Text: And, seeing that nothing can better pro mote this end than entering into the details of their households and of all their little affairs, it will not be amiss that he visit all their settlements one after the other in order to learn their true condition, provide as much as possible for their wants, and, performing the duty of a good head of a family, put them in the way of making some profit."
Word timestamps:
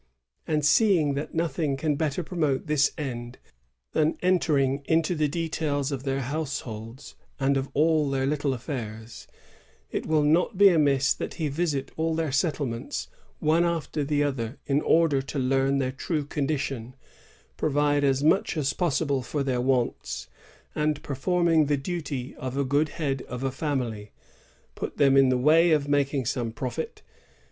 And, 0.47 0.65
seeing 0.65 1.13
that 1.13 1.35
nothing 1.35 1.77
can 1.77 1.95
better 1.95 2.23
pro 2.23 2.35
mote 2.35 2.65
this 2.65 2.91
end 2.97 3.37
than 3.91 4.17
entering 4.23 4.81
into 4.85 5.13
the 5.13 5.27
details 5.27 5.91
of 5.91 6.05
their 6.05 6.21
households 6.21 7.13
and 7.39 7.55
of 7.55 7.69
all 7.75 8.09
their 8.09 8.25
little 8.25 8.55
affairs, 8.55 9.27
it 9.91 10.07
will 10.07 10.23
not 10.23 10.57
be 10.57 10.69
amiss 10.69 11.13
that 11.13 11.35
he 11.35 11.49
visit 11.49 11.91
all 11.97 12.15
their 12.15 12.31
settlements 12.31 13.09
one 13.37 13.63
after 13.63 14.03
the 14.03 14.23
other 14.23 14.57
in 14.65 14.81
order 14.81 15.21
to 15.21 15.37
learn 15.37 15.77
their 15.77 15.91
true 15.91 16.25
condition, 16.25 16.95
provide 17.55 18.03
as 18.03 18.23
much 18.23 18.57
as 18.57 18.73
possible 18.73 19.21
for 19.21 19.43
their 19.43 19.61
wants, 19.61 20.27
and, 20.73 21.03
performing 21.03 21.67
the 21.67 21.77
duty 21.77 22.35
of 22.37 22.57
a 22.57 22.63
good 22.65 22.89
head 22.89 23.21
of 23.27 23.43
a 23.43 23.51
family, 23.51 24.13
put 24.73 24.97
them 24.97 25.15
in 25.15 25.29
the 25.29 25.37
way 25.37 25.69
of 25.69 25.87
making 25.87 26.25
some 26.25 26.51
profit." 26.51 27.03